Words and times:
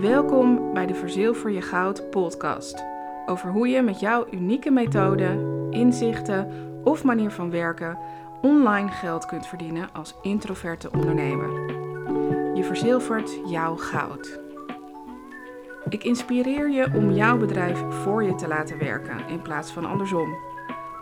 Welkom 0.00 0.72
bij 0.74 0.86
de 0.86 0.94
Verzilver 0.94 1.50
je 1.50 1.62
Goud 1.62 2.10
podcast. 2.10 2.84
Over 3.26 3.50
hoe 3.50 3.68
je 3.68 3.82
met 3.82 4.00
jouw 4.00 4.26
unieke 4.30 4.70
methode, 4.70 5.38
inzichten 5.70 6.48
of 6.84 7.04
manier 7.04 7.30
van 7.30 7.50
werken 7.50 7.98
online 8.42 8.88
geld 8.88 9.26
kunt 9.26 9.46
verdienen 9.46 9.88
als 9.92 10.14
introverte 10.22 10.90
ondernemer. 10.92 11.48
Je 12.56 12.64
verzilvert 12.64 13.38
jouw 13.46 13.76
goud. 13.76 14.40
Ik 15.88 16.04
inspireer 16.04 16.70
je 16.70 16.90
om 16.94 17.10
jouw 17.10 17.36
bedrijf 17.36 17.80
voor 17.88 18.24
je 18.24 18.34
te 18.34 18.48
laten 18.48 18.78
werken 18.78 19.28
in 19.28 19.42
plaats 19.42 19.72
van 19.72 19.84
andersom. 19.84 20.36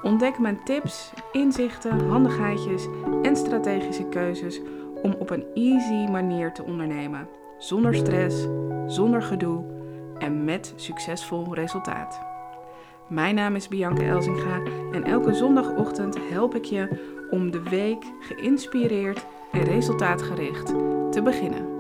Ontdek 0.03 0.39
mijn 0.39 0.65
tips, 0.65 1.13
inzichten, 1.33 2.09
handigheidjes 2.09 2.87
en 3.23 3.37
strategische 3.37 4.09
keuzes 4.09 4.61
om 5.03 5.15
op 5.19 5.31
een 5.31 5.45
easy 5.55 6.11
manier 6.11 6.53
te 6.53 6.63
ondernemen. 6.63 7.29
Zonder 7.59 7.95
stress, 7.95 8.47
zonder 8.89 9.23
gedoe 9.23 9.65
en 10.19 10.45
met 10.45 10.73
succesvol 10.77 11.55
resultaat. 11.55 12.21
Mijn 13.09 13.35
naam 13.35 13.55
is 13.55 13.69
Bianca 13.69 14.03
Elzinga 14.03 14.63
en 14.93 15.05
elke 15.05 15.35
zondagochtend 15.35 16.19
help 16.31 16.55
ik 16.55 16.65
je 16.65 17.17
om 17.31 17.51
de 17.51 17.63
week 17.63 18.05
geïnspireerd 18.21 19.27
en 19.53 19.65
resultaatgericht 19.65 20.67
te 21.13 21.23
beginnen. 21.25 21.77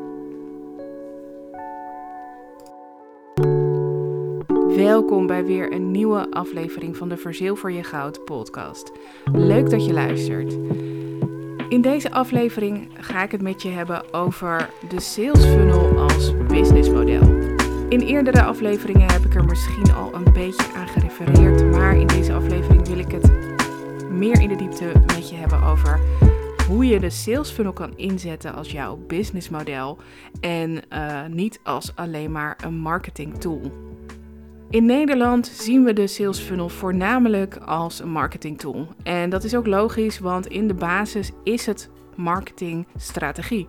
Welkom 4.76 5.26
bij 5.26 5.44
weer 5.44 5.72
een 5.72 5.90
nieuwe 5.90 6.30
aflevering 6.30 6.96
van 6.96 7.08
de 7.08 7.16
Verzilver 7.16 7.70
je 7.70 7.82
Goud 7.82 8.24
podcast. 8.24 8.92
Leuk 9.32 9.70
dat 9.70 9.86
je 9.86 9.92
luistert. 9.92 10.56
In 11.68 11.80
deze 11.80 12.10
aflevering 12.10 12.88
ga 13.00 13.22
ik 13.22 13.30
het 13.30 13.42
met 13.42 13.62
je 13.62 13.68
hebben 13.68 14.14
over 14.14 14.70
de 14.88 15.00
sales 15.00 15.44
funnel 15.44 15.98
als 15.98 16.46
businessmodel. 16.46 17.56
In 17.88 18.00
eerdere 18.00 18.42
afleveringen 18.42 19.12
heb 19.12 19.24
ik 19.24 19.34
er 19.34 19.44
misschien 19.44 19.92
al 19.92 20.14
een 20.14 20.32
beetje 20.32 20.72
aan 20.76 20.88
gerefereerd, 20.88 21.64
maar 21.64 21.96
in 21.96 22.06
deze 22.06 22.32
aflevering 22.32 22.88
wil 22.88 22.98
ik 22.98 23.10
het 23.10 23.30
meer 24.10 24.40
in 24.40 24.48
de 24.48 24.56
diepte 24.56 24.92
met 25.06 25.30
je 25.30 25.36
hebben 25.36 25.62
over 25.62 26.00
hoe 26.66 26.86
je 26.86 27.00
de 27.00 27.10
sales 27.10 27.50
funnel 27.50 27.72
kan 27.72 27.96
inzetten 27.96 28.54
als 28.54 28.70
jouw 28.70 28.96
businessmodel 28.96 29.98
en 30.40 30.82
uh, 30.92 31.26
niet 31.26 31.60
als 31.62 31.92
alleen 31.94 32.32
maar 32.32 32.58
een 32.64 32.78
marketing 32.78 33.40
tool. 33.40 33.60
In 34.70 34.84
Nederland 34.84 35.46
zien 35.46 35.84
we 35.84 35.92
de 35.92 36.06
sales 36.06 36.38
funnel 36.38 36.68
voornamelijk 36.68 37.56
als 37.56 38.00
een 38.00 38.10
marketing 38.10 38.58
tool. 38.58 38.88
En 39.02 39.30
dat 39.30 39.44
is 39.44 39.56
ook 39.56 39.66
logisch, 39.66 40.18
want 40.18 40.46
in 40.46 40.68
de 40.68 40.74
basis 40.74 41.32
is 41.44 41.66
het 41.66 41.90
marketingstrategie. 42.16 43.68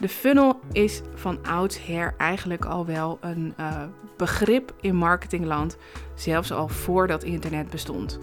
De 0.00 0.08
funnel 0.08 0.60
is 0.72 1.02
van 1.14 1.38
oudsher 1.46 2.14
eigenlijk 2.18 2.64
al 2.64 2.86
wel 2.86 3.18
een 3.20 3.54
uh, 3.60 3.82
begrip 4.16 4.74
in 4.80 4.96
marketingland, 4.96 5.76
zelfs 6.14 6.52
al 6.52 6.68
voordat 6.68 7.22
internet 7.22 7.70
bestond. 7.70 8.18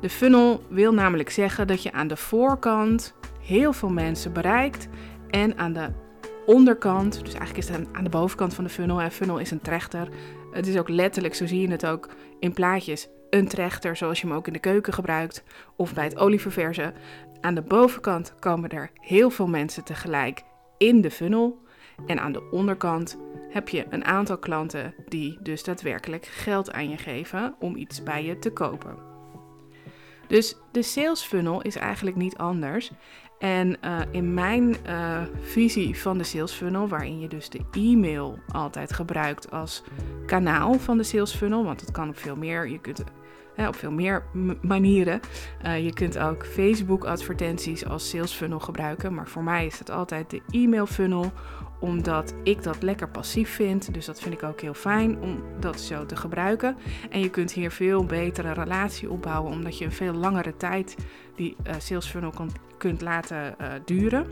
De 0.00 0.10
funnel 0.10 0.62
wil 0.68 0.92
namelijk 0.92 1.30
zeggen 1.30 1.66
dat 1.66 1.82
je 1.82 1.92
aan 1.92 2.08
de 2.08 2.16
voorkant 2.16 3.14
heel 3.40 3.72
veel 3.72 3.90
mensen 3.90 4.32
bereikt 4.32 4.88
en 5.30 5.58
aan 5.58 5.72
de 5.72 5.88
onderkant, 6.46 7.12
dus 7.24 7.34
eigenlijk 7.34 7.68
is 7.68 7.68
het 7.68 7.86
aan 7.92 8.04
de 8.04 8.10
bovenkant 8.10 8.54
van 8.54 8.64
de 8.64 8.70
funnel, 8.70 9.00
en 9.00 9.10
funnel 9.10 9.38
is 9.38 9.50
een 9.50 9.60
trechter. 9.60 10.08
Het 10.52 10.66
is 10.66 10.78
ook 10.78 10.88
letterlijk, 10.88 11.34
zo 11.34 11.46
zie 11.46 11.60
je 11.60 11.70
het 11.70 11.86
ook 11.86 12.08
in 12.38 12.52
plaatjes, 12.52 13.08
een 13.30 13.48
trechter 13.48 13.96
zoals 13.96 14.20
je 14.20 14.26
hem 14.26 14.36
ook 14.36 14.46
in 14.46 14.52
de 14.52 14.58
keuken 14.58 14.92
gebruikt 14.92 15.44
of 15.76 15.94
bij 15.94 16.04
het 16.04 16.18
olieverversen. 16.18 16.94
Aan 17.40 17.54
de 17.54 17.62
bovenkant 17.62 18.34
komen 18.38 18.70
er 18.70 18.90
heel 19.00 19.30
veel 19.30 19.48
mensen 19.48 19.84
tegelijk 19.84 20.42
in 20.78 21.00
de 21.00 21.10
funnel 21.10 21.60
en 22.06 22.20
aan 22.20 22.32
de 22.32 22.50
onderkant 22.50 23.18
heb 23.50 23.68
je 23.68 23.86
een 23.90 24.04
aantal 24.04 24.38
klanten 24.38 24.94
die 25.08 25.38
dus 25.40 25.62
daadwerkelijk 25.62 26.26
geld 26.26 26.72
aan 26.72 26.90
je 26.90 26.96
geven 26.96 27.54
om 27.58 27.76
iets 27.76 28.02
bij 28.02 28.24
je 28.24 28.38
te 28.38 28.52
kopen. 28.52 28.96
Dus 30.26 30.56
de 30.72 30.82
sales 30.82 31.22
funnel 31.22 31.62
is 31.62 31.76
eigenlijk 31.76 32.16
niet 32.16 32.36
anders. 32.36 32.90
En 33.42 33.76
uh, 33.84 33.98
in 34.10 34.34
mijn 34.34 34.76
uh, 34.86 35.22
visie 35.40 35.98
van 35.98 36.18
de 36.18 36.24
sales 36.24 36.52
funnel, 36.52 36.88
waarin 36.88 37.20
je 37.20 37.28
dus 37.28 37.48
de 37.48 37.60
e-mail 37.72 38.38
altijd 38.52 38.92
gebruikt 38.92 39.50
als 39.50 39.82
kanaal 40.26 40.78
van 40.78 40.96
de 40.96 41.02
sales 41.02 41.34
funnel, 41.34 41.64
want 41.64 41.80
dat 41.80 41.90
kan 41.90 42.08
op 42.08 42.18
veel 42.18 42.36
meer. 42.36 42.68
Je 42.68 42.80
kunt 42.80 43.04
op 43.56 43.76
veel 43.76 43.90
meer 43.90 44.24
manieren. 44.62 45.20
Uh, 45.66 45.84
je 45.84 45.92
kunt 45.92 46.18
ook 46.18 46.46
Facebook 46.46 47.04
advertenties 47.04 47.86
als 47.86 48.08
sales 48.08 48.32
funnel 48.32 48.58
gebruiken, 48.58 49.14
maar 49.14 49.28
voor 49.28 49.42
mij 49.42 49.66
is 49.66 49.78
het 49.78 49.90
altijd 49.90 50.30
de 50.30 50.42
e-mail 50.50 50.86
funnel 50.86 51.32
omdat 51.80 52.34
ik 52.42 52.62
dat 52.62 52.82
lekker 52.82 53.08
passief 53.08 53.50
vind. 53.50 53.94
Dus 53.94 54.06
dat 54.06 54.20
vind 54.20 54.34
ik 54.34 54.42
ook 54.42 54.60
heel 54.60 54.74
fijn 54.74 55.20
om 55.20 55.42
dat 55.60 55.80
zo 55.80 56.06
te 56.06 56.16
gebruiken. 56.16 56.76
En 57.10 57.20
je 57.20 57.30
kunt 57.30 57.52
hier 57.52 57.70
veel 57.70 58.04
betere 58.04 58.52
relatie 58.52 59.10
opbouwen, 59.10 59.52
omdat 59.52 59.78
je 59.78 59.84
een 59.84 59.92
veel 59.92 60.12
langere 60.12 60.56
tijd 60.56 60.96
die 61.36 61.56
uh, 61.66 61.74
sales 61.78 62.06
funnel 62.06 62.30
kan, 62.30 62.50
kunt 62.78 63.00
laten 63.00 63.54
uh, 63.60 63.66
duren. 63.84 64.26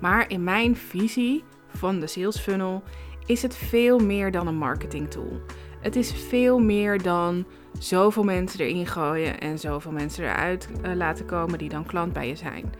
Maar 0.00 0.30
in 0.30 0.44
mijn 0.44 0.76
visie 0.76 1.44
van 1.68 2.00
de 2.00 2.06
sales 2.06 2.38
funnel 2.38 2.82
is 3.26 3.42
het 3.42 3.56
veel 3.56 3.98
meer 3.98 4.30
dan 4.30 4.46
een 4.46 4.56
marketing 4.56 5.10
tool. 5.10 5.40
Het 5.80 5.96
is 5.96 6.12
veel 6.12 6.58
meer 6.58 7.02
dan 7.02 7.44
zoveel 7.78 8.24
mensen 8.24 8.60
erin 8.60 8.86
gooien 8.86 9.40
en 9.40 9.58
zoveel 9.58 9.92
mensen 9.92 10.24
eruit 10.24 10.68
uh, 10.84 10.94
laten 10.94 11.26
komen 11.26 11.58
die 11.58 11.68
dan 11.68 11.86
klant 11.86 12.12
bij 12.12 12.28
je 12.28 12.36
zijn. 12.36 12.72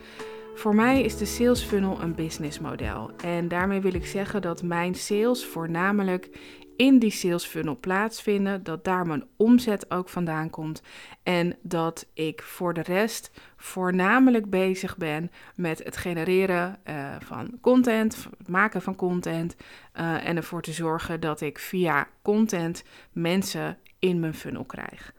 Voor 0.55 0.75
mij 0.75 1.03
is 1.03 1.17
de 1.17 1.25
sales 1.25 1.63
funnel 1.63 2.01
een 2.01 2.15
businessmodel. 2.15 3.11
En 3.17 3.49
daarmee 3.49 3.81
wil 3.81 3.95
ik 3.95 4.07
zeggen 4.07 4.43
dat 4.43 4.63
mijn 4.63 4.95
sales 4.95 5.47
voornamelijk 5.47 6.29
in 6.79 6.99
die 6.99 7.11
sales 7.11 7.45
funnel 7.45 7.77
plaatsvinden, 7.81 8.63
dat 8.63 8.85
daar 8.85 9.07
mijn 9.07 9.25
omzet 9.37 9.91
ook 9.91 10.09
vandaan 10.09 10.51
komt 10.51 10.83
en 11.23 11.57
dat 11.63 12.07
ik 12.13 12.43
voor 12.43 12.75
de 12.75 12.83
rest 12.83 13.31
voornamelijk 13.57 14.51
bezig 14.51 14.97
ben 14.97 15.31
met 15.55 15.85
het 15.85 15.97
genereren 15.97 16.79
uh, 16.85 17.15
van 17.19 17.59
content, 17.61 18.29
het 18.39 18.49
maken 18.49 18.83
van 18.83 18.97
content 18.97 19.57
uh, 20.01 20.27
en 20.29 20.37
ervoor 20.37 20.63
te 20.63 20.73
zorgen 20.73 21.21
dat 21.21 21.41
ik 21.41 21.59
via 21.59 22.09
content 22.23 22.85
mensen 23.13 23.79
in 23.99 24.21
mijn 24.21 24.35
funnel 24.35 24.65
krijg. 24.65 25.13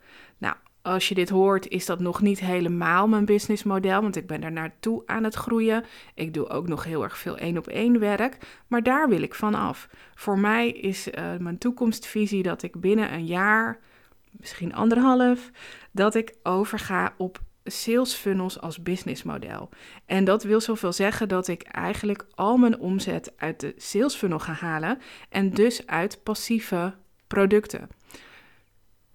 Als 0.82 1.10
je 1.10 1.16
dit 1.16 1.30
hoort, 1.30 1.68
is 1.68 1.86
dat 1.86 2.00
nog 2.00 2.22
niet 2.22 2.40
helemaal 2.40 3.08
mijn 3.08 3.26
businessmodel, 3.26 4.02
want 4.02 4.16
ik 4.16 4.28
ben 4.28 4.44
er 4.44 4.52
naartoe 4.52 5.04
aan 5.06 5.24
het 5.24 5.36
groeien. 5.36 5.84
Ik 6.14 6.34
doe 6.34 6.50
ook 6.50 6.68
nog 6.68 6.84
heel 6.84 7.04
erg 7.04 7.18
veel 7.18 7.38
één 7.38 7.58
op 7.58 7.68
één 7.68 8.00
werk, 8.00 8.38
maar 8.68 8.84
daar 8.84 9.10
wil 9.10 9.22
ik 9.22 9.36
van 9.36 9.56
af. 9.56 9.90
Voor 10.16 10.40
mij 10.40 10.70
is 10.70 11.08
uh, 11.08 11.36
mijn 11.40 11.58
toekomstvisie 11.58 12.44
dat 12.44 12.64
ik 12.64 12.82
binnen 12.82 13.14
een 13.14 13.26
jaar, 13.26 13.80
misschien 14.32 14.74
anderhalf, 14.74 15.52
dat 15.92 16.16
ik 16.16 16.36
overga 16.44 17.14
op 17.18 17.40
sales 17.64 18.14
funnels 18.14 18.62
als 18.62 18.82
businessmodel. 18.82 19.70
En 20.06 20.24
dat 20.24 20.44
wil 20.44 20.62
zoveel 20.62 20.94
zeggen 20.94 21.28
dat 21.28 21.48
ik 21.48 21.62
eigenlijk 21.64 22.26
al 22.36 22.58
mijn 22.58 22.80
omzet 22.80 23.34
uit 23.38 23.60
de 23.60 23.74
sales 23.78 24.16
funnel 24.16 24.40
ga 24.40 24.54
halen 24.54 25.00
en 25.30 25.50
dus 25.50 25.88
uit 25.88 26.24
passieve 26.24 26.94
producten. 27.28 27.90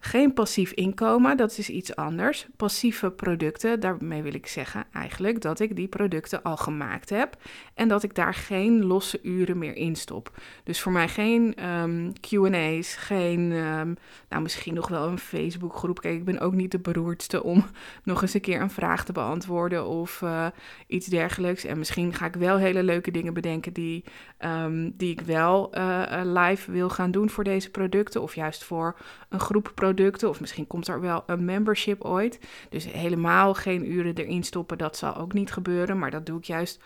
Geen 0.04 0.32
passief 0.32 0.72
inkomen, 0.72 1.36
dat 1.36 1.58
is 1.58 1.68
iets 1.68 1.96
anders. 1.96 2.46
Passieve 2.56 3.10
producten, 3.10 3.80
daarmee 3.80 4.22
wil 4.22 4.34
ik 4.34 4.46
zeggen 4.46 4.84
eigenlijk 4.92 5.40
dat 5.40 5.60
ik 5.60 5.76
die 5.76 5.88
producten 5.88 6.42
al 6.42 6.56
gemaakt 6.56 7.10
heb 7.10 7.36
en 7.74 7.88
dat 7.88 8.02
ik 8.02 8.14
daar 8.14 8.34
geen 8.34 8.84
losse 8.84 9.18
uren 9.22 9.58
meer 9.58 9.76
in 9.76 9.96
stop. 9.96 10.30
Dus 10.64 10.80
voor 10.80 10.92
mij 10.92 11.08
geen 11.08 11.68
um, 11.68 12.12
QA's, 12.20 12.94
geen, 12.94 13.52
um, 13.52 13.96
nou 14.28 14.42
misschien 14.42 14.74
nog 14.74 14.88
wel 14.88 15.08
een 15.08 15.18
Facebookgroep. 15.18 16.00
Kijk, 16.00 16.14
ik 16.14 16.24
ben 16.24 16.40
ook 16.40 16.54
niet 16.54 16.70
de 16.70 16.78
beroerdste 16.78 17.42
om 17.42 17.64
nog 18.04 18.22
eens 18.22 18.34
een 18.34 18.40
keer 18.40 18.60
een 18.60 18.70
vraag 18.70 19.04
te 19.04 19.12
beantwoorden 19.12 19.86
of 19.86 20.20
uh, 20.20 20.46
iets 20.86 21.06
dergelijks. 21.06 21.64
En 21.64 21.78
misschien 21.78 22.14
ga 22.14 22.26
ik 22.26 22.34
wel 22.34 22.56
hele 22.56 22.82
leuke 22.82 23.10
dingen 23.10 23.34
bedenken 23.34 23.72
die, 23.72 24.04
um, 24.38 24.94
die 24.96 25.10
ik 25.10 25.20
wel 25.20 25.78
uh, 25.78 26.20
live 26.24 26.72
wil 26.72 26.88
gaan 26.88 27.10
doen 27.10 27.30
voor 27.30 27.44
deze 27.44 27.70
producten 27.70 28.22
of 28.22 28.34
juist 28.34 28.64
voor 28.64 28.96
een 29.28 29.40
groep 29.40 29.62
producten 29.74 29.92
producten. 29.94 30.28
Of 30.28 30.40
misschien 30.40 30.66
komt 30.66 30.88
er 30.88 31.00
wel 31.00 31.22
een 31.26 31.44
membership 31.44 32.04
ooit. 32.04 32.38
Dus 32.68 32.92
helemaal 32.92 33.54
geen 33.54 33.92
uren 33.92 34.14
erin 34.14 34.42
stoppen, 34.42 34.78
dat 34.78 34.96
zal 34.96 35.16
ook 35.16 35.32
niet 35.32 35.52
gebeuren. 35.52 35.98
Maar 35.98 36.10
dat 36.10 36.26
doe 36.26 36.38
ik 36.38 36.44
juist 36.44 36.80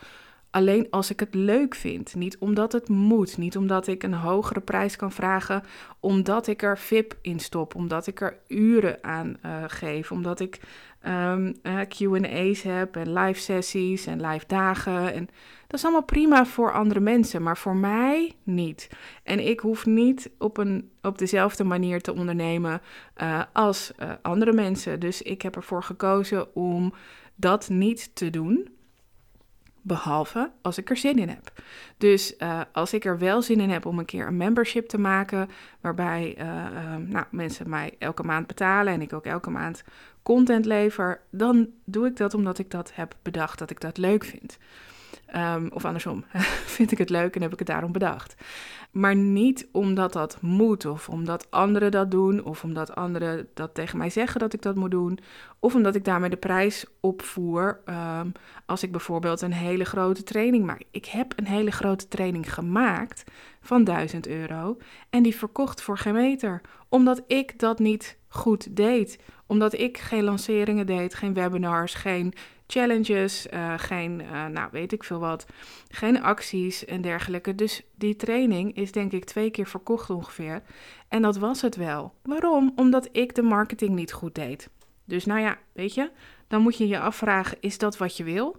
alleen 0.51 0.87
als 0.89 1.09
ik 1.09 1.19
het 1.19 1.33
leuk 1.33 1.75
vind. 1.75 2.15
Niet 2.15 2.37
omdat 2.37 2.71
het 2.71 2.89
moet. 2.89 3.37
Niet 3.37 3.57
omdat 3.57 3.87
ik 3.87 4.03
een 4.03 4.13
hogere 4.13 4.59
prijs 4.59 4.95
kan 4.95 5.11
vragen. 5.11 5.63
Omdat 5.99 6.47
ik 6.47 6.61
er 6.61 6.77
VIP 6.77 7.17
in 7.21 7.39
stop. 7.39 7.75
Omdat 7.75 8.07
ik 8.07 8.21
er 8.21 8.37
uren 8.47 9.03
aan 9.03 9.37
uh, 9.45 9.63
geef. 9.67 10.11
Omdat 10.11 10.39
ik 10.39 10.59
uh, 11.03 11.79
QA's 11.87 12.61
heb 12.61 12.95
en 12.95 13.13
live 13.13 13.39
sessies 13.39 14.05
en 14.05 14.21
live 14.21 14.45
dagen. 14.47 15.13
En 15.13 15.29
dat 15.67 15.79
is 15.79 15.83
allemaal 15.83 16.03
prima 16.03 16.45
voor 16.45 16.73
andere 16.73 16.99
mensen, 16.99 17.43
maar 17.43 17.57
voor 17.57 17.75
mij 17.75 18.35
niet. 18.43 18.89
En 19.23 19.47
ik 19.47 19.59
hoef 19.59 19.85
niet 19.85 20.31
op, 20.37 20.57
een, 20.57 20.91
op 21.01 21.17
dezelfde 21.17 21.63
manier 21.63 22.01
te 22.01 22.13
ondernemen 22.13 22.81
uh, 23.21 23.43
als 23.53 23.91
uh, 23.99 24.11
andere 24.21 24.53
mensen. 24.53 24.99
Dus 24.99 25.21
ik 25.21 25.41
heb 25.41 25.55
ervoor 25.55 25.83
gekozen 25.83 26.55
om 26.55 26.93
dat 27.35 27.69
niet 27.69 28.15
te 28.15 28.29
doen. 28.29 28.78
Behalve 29.89 30.51
als 30.61 30.77
ik 30.77 30.89
er 30.89 30.97
zin 30.97 31.17
in 31.17 31.29
heb. 31.29 31.51
Dus 31.97 32.33
uh, 32.37 32.61
als 32.71 32.93
ik 32.93 33.05
er 33.05 33.17
wel 33.17 33.41
zin 33.41 33.59
in 33.59 33.69
heb 33.69 33.85
om 33.85 33.99
een 33.99 34.05
keer 34.05 34.27
een 34.27 34.37
membership 34.37 34.87
te 34.87 34.99
maken, 34.99 35.49
waarbij 35.81 36.35
uh, 36.37 36.45
uh, 36.45 36.95
nou, 36.95 37.25
mensen 37.31 37.69
mij 37.69 37.95
elke 37.99 38.23
maand 38.23 38.47
betalen 38.47 38.93
en 38.93 39.01
ik 39.01 39.13
ook 39.13 39.25
elke 39.25 39.49
maand 39.49 39.83
content 40.23 40.65
lever, 40.65 41.21
dan 41.31 41.67
doe 41.85 42.07
ik 42.07 42.17
dat 42.17 42.33
omdat 42.33 42.59
ik 42.59 42.71
dat 42.71 42.91
heb 42.93 43.15
bedacht 43.21 43.59
dat 43.59 43.69
ik 43.69 43.79
dat 43.79 43.97
leuk 43.97 44.23
vind. 44.23 44.57
Um, 45.35 45.69
of 45.73 45.85
andersom, 45.85 46.23
vind 46.77 46.91
ik 46.91 46.97
het 46.97 47.09
leuk 47.09 47.35
en 47.35 47.41
heb 47.41 47.53
ik 47.53 47.59
het 47.59 47.67
daarom 47.67 47.91
bedacht. 47.91 48.35
Maar 48.91 49.15
niet 49.15 49.67
omdat 49.71 50.13
dat 50.13 50.41
moet, 50.41 50.85
of 50.85 51.09
omdat 51.09 51.51
anderen 51.51 51.91
dat 51.91 52.11
doen, 52.11 52.43
of 52.43 52.63
omdat 52.63 52.95
anderen 52.95 53.47
dat 53.53 53.73
tegen 53.73 53.97
mij 53.97 54.09
zeggen 54.09 54.39
dat 54.39 54.53
ik 54.53 54.61
dat 54.61 54.75
moet 54.75 54.91
doen, 54.91 55.19
of 55.59 55.75
omdat 55.75 55.95
ik 55.95 56.05
daarmee 56.05 56.29
de 56.29 56.37
prijs 56.37 56.85
opvoer 56.99 57.79
um, 57.85 58.31
als 58.65 58.83
ik 58.83 58.91
bijvoorbeeld 58.91 59.41
een 59.41 59.53
hele 59.53 59.85
grote 59.85 60.23
training 60.23 60.65
maak. 60.65 60.83
Ik 60.91 61.05
heb 61.05 61.33
een 61.35 61.47
hele 61.47 61.71
grote 61.71 62.07
training 62.07 62.53
gemaakt 62.53 63.23
van 63.61 63.83
1000 63.83 64.27
euro 64.27 64.77
en 65.09 65.23
die 65.23 65.35
verkocht 65.35 65.81
voor 65.81 65.97
geen 65.97 66.13
meter, 66.13 66.61
omdat 66.89 67.23
ik 67.27 67.59
dat 67.59 67.79
niet 67.79 68.17
goed 68.27 68.75
deed. 68.75 69.19
Omdat 69.49 69.73
ik 69.73 69.97
geen 69.97 70.23
lanceringen 70.23 70.85
deed, 70.85 71.13
geen 71.13 71.33
webinars, 71.33 71.93
geen 71.93 72.33
challenges, 72.67 73.47
uh, 73.53 73.73
geen, 73.77 74.21
uh, 74.21 74.45
nou 74.45 74.69
weet 74.71 74.91
ik 74.91 75.03
veel 75.03 75.19
wat, 75.19 75.45
geen 75.87 76.21
acties 76.21 76.85
en 76.85 77.01
dergelijke. 77.01 77.55
Dus 77.55 77.81
die 77.95 78.15
training 78.15 78.75
is 78.75 78.91
denk 78.91 79.11
ik 79.11 79.25
twee 79.25 79.49
keer 79.51 79.67
verkocht 79.67 80.09
ongeveer. 80.09 80.61
En 81.07 81.21
dat 81.21 81.37
was 81.37 81.61
het 81.61 81.75
wel. 81.75 82.13
Waarom? 82.23 82.73
Omdat 82.75 83.09
ik 83.11 83.35
de 83.35 83.41
marketing 83.41 83.95
niet 83.95 84.13
goed 84.13 84.35
deed. 84.35 84.69
Dus 85.05 85.25
nou 85.25 85.39
ja, 85.39 85.57
weet 85.73 85.93
je, 85.93 86.11
dan 86.47 86.61
moet 86.61 86.77
je 86.77 86.87
je 86.87 86.99
afvragen, 86.99 87.57
is 87.59 87.77
dat 87.77 87.97
wat 87.97 88.17
je 88.17 88.23
wil? 88.23 88.57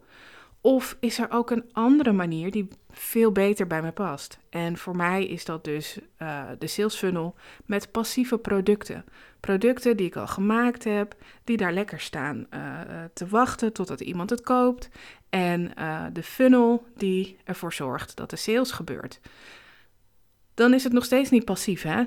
Of 0.63 0.97
is 1.01 1.19
er 1.19 1.31
ook 1.31 1.51
een 1.51 1.65
andere 1.73 2.13
manier 2.13 2.51
die 2.51 2.69
veel 2.91 3.33
beter 3.33 3.67
bij 3.67 3.83
me 3.83 3.93
past? 3.93 4.39
En 4.51 4.77
voor 4.77 4.97
mij 4.97 5.27
is 5.27 5.45
dat 5.45 5.65
dus 5.65 5.99
uh, 6.19 6.45
de 6.59 6.67
sales 6.67 6.97
funnel 6.97 7.35
met 7.67 7.91
passieve 7.91 8.39
producten. 8.39 9.05
Producten 9.41 9.97
die 9.97 10.07
ik 10.07 10.17
al 10.17 10.27
gemaakt 10.27 10.85
heb, 10.85 11.15
die 11.45 11.57
daar 11.57 11.73
lekker 11.73 12.01
staan 12.01 12.47
uh, 12.55 12.81
te 13.13 13.27
wachten 13.27 13.73
totdat 13.73 14.01
iemand 14.01 14.31
het 14.31 14.41
koopt. 14.41 14.89
En 15.29 15.73
uh, 15.79 16.05
de 16.13 16.23
funnel 16.23 16.85
die 16.97 17.37
ervoor 17.45 17.73
zorgt 17.73 18.17
dat 18.17 18.31
de 18.31 18.37
sales 18.37 18.71
gebeurt. 18.71 19.21
Dan 20.55 20.75
is 20.75 20.85
het 20.85 20.93
nog 20.93 21.05
steeds 21.05 21.31
niet 21.31 21.45
passief, 21.45 21.83
hè? 21.83 22.05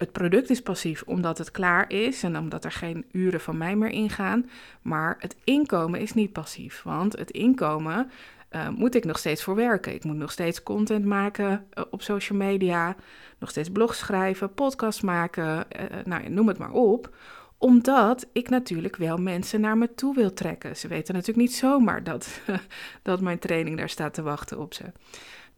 Het 0.00 0.12
product 0.12 0.50
is 0.50 0.62
passief 0.62 1.02
omdat 1.06 1.38
het 1.38 1.50
klaar 1.50 1.90
is 1.90 2.22
en 2.22 2.38
omdat 2.38 2.64
er 2.64 2.72
geen 2.72 3.04
uren 3.12 3.40
van 3.40 3.58
mij 3.58 3.76
meer 3.76 3.90
ingaan. 3.90 4.50
Maar 4.82 5.16
het 5.18 5.36
inkomen 5.44 6.00
is 6.00 6.14
niet 6.14 6.32
passief, 6.32 6.82
want 6.82 7.18
het 7.18 7.30
inkomen 7.30 8.10
uh, 8.50 8.68
moet 8.68 8.94
ik 8.94 9.04
nog 9.04 9.18
steeds 9.18 9.42
voor 9.42 9.54
werken. 9.54 9.94
Ik 9.94 10.04
moet 10.04 10.16
nog 10.16 10.32
steeds 10.32 10.62
content 10.62 11.04
maken 11.04 11.66
uh, 11.74 11.84
op 11.90 12.02
social 12.02 12.38
media, 12.38 12.96
nog 13.38 13.50
steeds 13.50 13.70
blogs 13.70 13.98
schrijven, 13.98 14.54
podcasts 14.54 15.00
maken, 15.00 15.66
uh, 15.80 15.84
nou, 16.04 16.28
noem 16.28 16.48
het 16.48 16.58
maar 16.58 16.72
op 16.72 17.14
omdat 17.58 18.26
ik 18.32 18.48
natuurlijk 18.48 18.96
wel 18.96 19.16
mensen 19.16 19.60
naar 19.60 19.78
me 19.78 19.94
toe 19.94 20.14
wil 20.14 20.32
trekken. 20.32 20.76
Ze 20.76 20.88
weten 20.88 21.14
natuurlijk 21.14 21.48
niet 21.48 21.56
zomaar 21.56 22.04
dat, 22.04 22.40
dat 23.02 23.20
mijn 23.20 23.38
training 23.38 23.76
daar 23.76 23.88
staat 23.88 24.14
te 24.14 24.22
wachten 24.22 24.58
op 24.58 24.74
ze. 24.74 24.84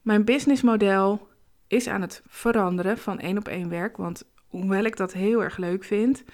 Mijn 0.01 0.25
businessmodel 0.25 1.29
is 1.67 1.89
aan 1.89 2.01
het 2.01 2.23
veranderen 2.27 2.99
van 2.99 3.19
één 3.19 3.39
op 3.39 3.49
één 3.49 3.69
werk. 3.69 3.97
Want 3.97 4.25
hoewel 4.53 4.85
ik 4.85 4.97
dat 4.97 5.13
heel 5.13 5.43
erg 5.43 5.57
leuk 5.57 5.85
vind, 5.85 6.25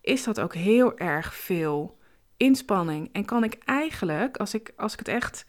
is 0.00 0.24
dat 0.24 0.40
ook 0.40 0.54
heel 0.54 0.98
erg 0.98 1.34
veel 1.34 1.98
inspanning. 2.36 3.08
En 3.12 3.24
kan 3.24 3.44
ik 3.44 3.58
eigenlijk, 3.64 4.36
als 4.36 4.54
ik, 4.54 4.72
als 4.76 4.92
ik 4.92 4.98
het 4.98 5.08
echt, 5.08 5.46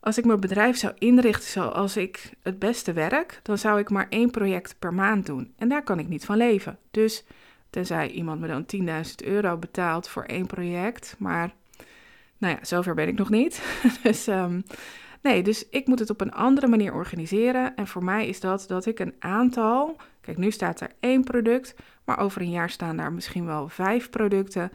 als 0.00 0.18
ik 0.18 0.24
mijn 0.24 0.40
bedrijf 0.40 0.76
zou 0.76 0.94
inrichten 0.98 1.50
zoals 1.50 1.96
ik 1.96 2.30
het 2.42 2.58
beste 2.58 2.92
werk, 2.92 3.40
dan 3.42 3.58
zou 3.58 3.78
ik 3.78 3.90
maar 3.90 4.06
één 4.08 4.30
project 4.30 4.78
per 4.78 4.94
maand 4.94 5.26
doen. 5.26 5.52
En 5.56 5.68
daar 5.68 5.82
kan 5.82 5.98
ik 5.98 6.08
niet 6.08 6.24
van 6.24 6.36
leven. 6.36 6.78
Dus 6.90 7.24
tenzij 7.70 8.10
iemand 8.10 8.40
me 8.40 8.46
dan 8.46 8.66
10.000 9.06 9.14
euro 9.24 9.56
betaalt 9.56 10.08
voor 10.08 10.24
één 10.24 10.46
project, 10.46 11.14
maar 11.18 11.54
nou 12.38 12.54
ja, 12.54 12.64
zover 12.64 12.94
ben 12.94 13.08
ik 13.08 13.18
nog 13.18 13.30
niet. 13.30 13.62
dus 14.02 14.26
um, 14.26 14.64
nee, 15.22 15.42
dus 15.42 15.68
ik 15.68 15.86
moet 15.86 15.98
het 15.98 16.10
op 16.10 16.20
een 16.20 16.32
andere 16.32 16.66
manier 16.66 16.94
organiseren. 16.94 17.76
En 17.76 17.86
voor 17.86 18.04
mij 18.04 18.28
is 18.28 18.40
dat 18.40 18.64
dat 18.68 18.86
ik 18.86 18.98
een 18.98 19.14
aantal 19.18 19.96
Kijk, 20.28 20.40
nu 20.40 20.50
staat 20.50 20.80
er 20.80 20.90
één 21.00 21.24
product, 21.24 21.74
maar 22.04 22.18
over 22.18 22.40
een 22.40 22.50
jaar 22.50 22.70
staan 22.70 22.96
daar 22.96 23.12
misschien 23.12 23.46
wel 23.46 23.68
vijf 23.68 24.10
producten. 24.10 24.72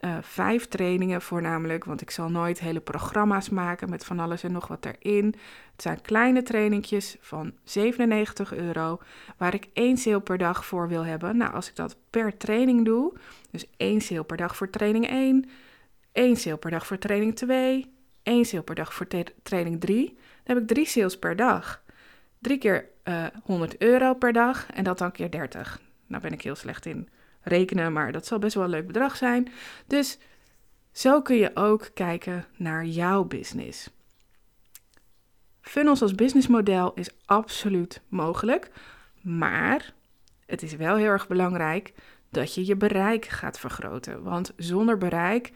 Uh, 0.00 0.16
vijf 0.20 0.66
trainingen 0.66 1.22
voornamelijk, 1.22 1.84
want 1.84 2.00
ik 2.00 2.10
zal 2.10 2.30
nooit 2.30 2.60
hele 2.60 2.80
programma's 2.80 3.48
maken 3.48 3.90
met 3.90 4.04
van 4.04 4.18
alles 4.18 4.42
en 4.42 4.52
nog 4.52 4.68
wat 4.68 4.86
erin. 4.86 5.24
Het 5.72 5.82
zijn 5.82 6.00
kleine 6.00 6.42
trainingjes 6.42 7.16
van 7.20 7.52
97 7.64 8.54
euro, 8.54 8.98
waar 9.36 9.54
ik 9.54 9.68
één 9.72 9.96
sale 9.96 10.20
per 10.20 10.38
dag 10.38 10.64
voor 10.66 10.88
wil 10.88 11.04
hebben. 11.04 11.36
Nou, 11.36 11.52
als 11.52 11.68
ik 11.68 11.76
dat 11.76 11.96
per 12.10 12.36
training 12.36 12.84
doe, 12.84 13.12
dus 13.50 13.66
één 13.76 14.00
sale 14.00 14.24
per 14.24 14.36
dag 14.36 14.56
voor 14.56 14.70
training 14.70 15.08
1, 15.08 15.50
één 16.12 16.36
sale 16.36 16.56
per 16.56 16.70
dag 16.70 16.86
voor 16.86 16.98
training 16.98 17.36
2, 17.36 17.92
één 18.30 18.44
sale 18.44 18.62
per 18.62 18.74
dag 18.74 18.94
voor 18.94 19.06
training 19.42 19.80
3, 19.80 20.06
dan 20.44 20.56
heb 20.56 20.58
ik 20.58 20.68
drie 20.68 20.86
sales 20.86 21.18
per 21.18 21.36
dag. 21.36 21.82
Drie 22.38 22.58
keer 22.58 22.88
uh, 23.04 23.24
eh, 23.24 23.32
100 23.42 23.78
euro 23.78 24.14
per 24.14 24.32
dag 24.32 24.66
en 24.72 24.84
dat 24.84 24.98
dan 24.98 25.12
keer 25.12 25.30
30. 25.30 25.80
Nou 26.06 26.22
ben 26.22 26.32
ik 26.32 26.42
heel 26.42 26.54
slecht 26.54 26.86
in 26.86 27.08
rekenen, 27.42 27.92
maar 27.92 28.12
dat 28.12 28.26
zal 28.26 28.38
best 28.38 28.54
wel 28.54 28.64
een 28.64 28.70
leuk 28.70 28.86
bedrag 28.86 29.16
zijn. 29.16 29.48
Dus 29.86 30.18
zo 30.92 31.22
kun 31.22 31.36
je 31.36 31.50
ook 31.54 31.90
kijken 31.94 32.44
naar 32.56 32.84
jouw 32.84 33.24
business. 33.24 33.90
Funnels 35.60 36.02
als 36.02 36.14
businessmodel 36.14 36.92
is 36.94 37.10
absoluut 37.24 38.00
mogelijk, 38.08 38.70
maar 39.20 39.92
het 40.46 40.62
is 40.62 40.74
wel 40.76 40.96
heel 40.96 41.06
erg 41.06 41.28
belangrijk 41.28 41.92
dat 42.30 42.54
je 42.54 42.66
je 42.66 42.76
bereik 42.76 43.24
gaat 43.24 43.58
vergroten. 43.58 44.22
Want 44.22 44.52
zonder 44.56 44.98
bereik 44.98 45.52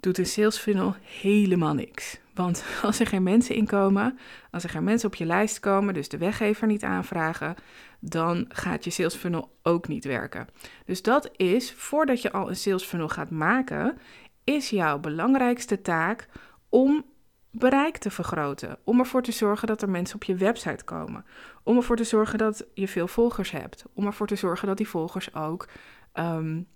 doet 0.00 0.18
een 0.18 0.26
sales 0.26 0.58
funnel 0.58 0.94
helemaal 1.02 1.74
niks. 1.74 2.18
Want 2.34 2.64
als 2.82 3.00
er 3.00 3.06
geen 3.06 3.22
mensen 3.22 3.54
inkomen, 3.54 4.18
als 4.50 4.64
er 4.64 4.70
geen 4.70 4.84
mensen 4.84 5.08
op 5.08 5.14
je 5.14 5.24
lijst 5.24 5.60
komen, 5.60 5.94
dus 5.94 6.08
de 6.08 6.18
weggever 6.18 6.66
niet 6.66 6.84
aanvragen, 6.84 7.54
dan 8.00 8.44
gaat 8.48 8.84
je 8.84 8.90
sales 8.90 9.14
funnel 9.14 9.56
ook 9.62 9.88
niet 9.88 10.04
werken. 10.04 10.48
Dus 10.84 11.02
dat 11.02 11.30
is, 11.36 11.72
voordat 11.72 12.22
je 12.22 12.32
al 12.32 12.48
een 12.48 12.56
sales 12.56 12.84
funnel 12.84 13.08
gaat 13.08 13.30
maken, 13.30 13.98
is 14.44 14.70
jouw 14.70 14.98
belangrijkste 14.98 15.80
taak 15.80 16.28
om 16.68 17.04
bereik 17.50 17.96
te 17.96 18.10
vergroten. 18.10 18.78
Om 18.84 18.98
ervoor 18.98 19.22
te 19.22 19.32
zorgen 19.32 19.66
dat 19.66 19.82
er 19.82 19.90
mensen 19.90 20.14
op 20.14 20.24
je 20.24 20.36
website 20.36 20.84
komen. 20.84 21.24
Om 21.62 21.76
ervoor 21.76 21.96
te 21.96 22.04
zorgen 22.04 22.38
dat 22.38 22.66
je 22.74 22.88
veel 22.88 23.08
volgers 23.08 23.50
hebt. 23.50 23.84
Om 23.92 24.06
ervoor 24.06 24.26
te 24.26 24.36
zorgen 24.36 24.68
dat 24.68 24.76
die 24.76 24.88
volgers 24.88 25.34
ook 25.34 25.68
um, 26.14 26.66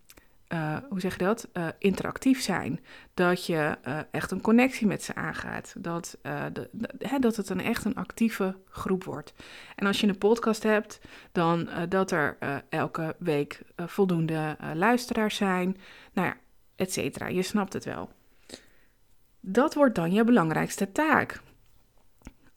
uh, 0.52 0.76
hoe 0.88 1.00
zeg 1.00 1.12
je 1.12 1.24
dat, 1.24 1.48
uh, 1.52 1.68
interactief 1.78 2.40
zijn. 2.40 2.80
Dat 3.14 3.46
je 3.46 3.78
uh, 3.86 3.98
echt 4.10 4.30
een 4.30 4.40
connectie 4.40 4.86
met 4.86 5.02
ze 5.02 5.14
aangaat. 5.14 5.74
Dat, 5.78 6.18
de, 6.22 6.68
hè, 6.98 7.18
dat 7.18 7.36
het 7.36 7.48
een 7.48 7.60
echt 7.60 7.84
een 7.84 7.94
actieve 7.94 8.56
groep 8.68 9.04
wordt. 9.04 9.32
En 9.76 9.86
als 9.86 10.00
je 10.00 10.06
een 10.06 10.18
podcast 10.18 10.62
hebt, 10.62 11.00
dan 11.32 11.68
dat 11.88 12.10
er 12.10 12.36
elke 12.68 13.16
week 13.18 13.62
voldoende 13.76 14.56
luisteraars 14.74 15.36
zijn. 15.36 15.76
Nou 16.12 16.26
ja, 16.26 16.36
et 16.76 16.92
cetera. 16.92 17.26
Je 17.26 17.42
snapt 17.42 17.72
het 17.72 17.84
wel. 17.84 18.10
Dat 19.40 19.74
wordt 19.74 19.94
dan 19.94 20.12
je 20.12 20.24
belangrijkste 20.24 20.92
taak. 20.92 21.40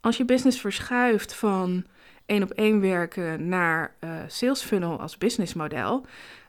Als 0.01 0.17
je 0.17 0.25
business 0.25 0.59
verschuift 0.59 1.33
van 1.33 1.85
één 2.25 2.43
op 2.43 2.51
één 2.51 2.81
werken 2.81 3.47
naar 3.47 3.95
sales 4.27 4.61
funnel 4.61 4.99
als 4.99 5.17
businessmodel 5.17 6.05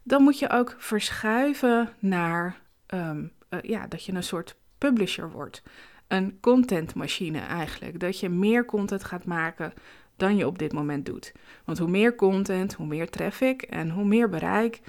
dan 0.06 0.22
moet 0.22 0.38
je 0.38 0.50
ook 0.50 0.74
verschuiven 0.78 1.88
naar 1.98 2.60
um, 2.94 3.32
uh, 3.50 3.60
ja, 3.62 3.86
dat 3.86 4.04
je 4.04 4.12
een 4.12 4.22
soort 4.22 4.56
publisher 4.78 5.30
wordt. 5.30 5.62
Een 6.08 6.38
contentmachine 6.40 7.38
eigenlijk. 7.38 8.00
Dat 8.00 8.20
je 8.20 8.28
meer 8.28 8.64
content 8.64 9.04
gaat 9.04 9.24
maken 9.24 9.72
dan 10.16 10.36
je 10.36 10.46
op 10.46 10.58
dit 10.58 10.72
moment 10.72 11.06
doet. 11.06 11.32
Want 11.64 11.78
hoe 11.78 11.88
meer 11.88 12.14
content, 12.14 12.74
hoe 12.74 12.86
meer 12.86 13.10
traffic 13.10 13.62
en 13.62 13.90
hoe 13.90 14.04
meer 14.04 14.28
bereik, 14.28 14.80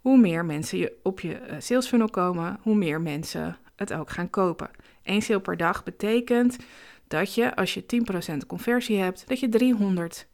hoe 0.00 0.18
meer 0.18 0.44
mensen 0.44 0.78
je 0.78 0.98
op 1.02 1.20
je 1.20 1.40
uh, 1.40 1.54
sales 1.58 1.88
funnel 1.88 2.08
komen, 2.10 2.58
hoe 2.62 2.74
meer 2.74 3.00
mensen 3.00 3.58
het 3.76 3.92
ook 3.92 4.10
gaan 4.10 4.30
kopen. 4.30 4.70
Eén 5.02 5.22
sale 5.22 5.40
per 5.40 5.56
dag 5.56 5.84
betekent 5.84 6.56
dat 7.08 7.34
je, 7.34 7.56
als 7.56 7.74
je 7.74 7.84
10% 8.42 8.46
conversie 8.46 8.98
hebt, 8.98 9.28
dat 9.28 9.40
je 9.40 9.48
300 9.48 10.28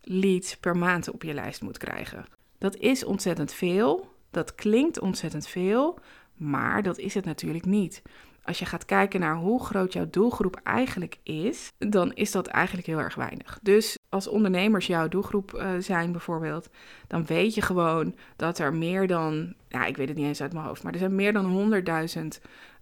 leads 0.00 0.56
per 0.56 0.76
maand 0.76 1.10
op 1.10 1.22
je 1.22 1.34
lijst 1.34 1.62
moet 1.62 1.78
krijgen. 1.78 2.24
Dat 2.58 2.76
is 2.76 3.04
ontzettend 3.04 3.52
veel. 3.52 4.14
Dat 4.30 4.54
klinkt 4.54 5.00
ontzettend 5.00 5.48
veel, 5.48 5.98
maar 6.34 6.82
dat 6.82 6.98
is 6.98 7.14
het 7.14 7.24
natuurlijk 7.24 7.64
niet. 7.64 8.02
Als 8.42 8.58
je 8.58 8.64
gaat 8.64 8.84
kijken 8.84 9.20
naar 9.20 9.36
hoe 9.36 9.64
groot 9.64 9.92
jouw 9.92 10.06
doelgroep 10.10 10.60
eigenlijk 10.64 11.18
is, 11.22 11.72
dan 11.78 12.12
is 12.12 12.30
dat 12.30 12.46
eigenlijk 12.46 12.86
heel 12.86 12.98
erg 12.98 13.14
weinig. 13.14 13.58
Dus 13.62 13.98
als 14.08 14.28
ondernemers 14.28 14.86
jouw 14.86 15.08
doelgroep 15.08 15.54
uh, 15.54 15.70
zijn 15.78 16.12
bijvoorbeeld, 16.12 16.68
dan 17.06 17.24
weet 17.24 17.54
je 17.54 17.62
gewoon 17.62 18.14
dat 18.36 18.58
er 18.58 18.74
meer 18.74 19.06
dan, 19.06 19.54
ja, 19.68 19.84
ik 19.84 19.96
weet 19.96 20.08
het 20.08 20.16
niet 20.16 20.26
eens 20.26 20.40
uit 20.40 20.52
mijn 20.52 20.64
hoofd, 20.64 20.82
maar 20.82 20.92
er 20.92 20.98
zijn 20.98 21.14
meer 21.14 21.32
dan 21.32 21.72
100.000 22.18 22.26